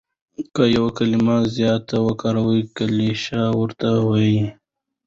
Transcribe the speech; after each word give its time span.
که 0.53 0.63
یو 0.77 0.85
کلیمه 0.97 1.37
زیاته 1.55 1.95
وکاروې 2.07 2.61
کلیشه 2.77 3.41
ورته 3.59 3.87
وايي. 4.07 4.43